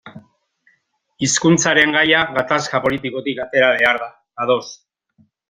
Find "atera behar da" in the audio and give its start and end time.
3.45-4.09